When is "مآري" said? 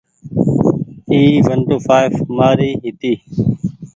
2.37-2.69